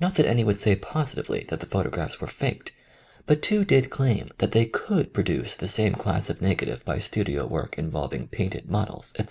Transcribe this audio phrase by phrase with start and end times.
[0.00, 2.72] Not that any would say positively that the photo graphs were faked,
[3.24, 6.98] but two did claim that they could produce the same class of nega tive by
[6.98, 9.30] studio work involving painted mod els, etc.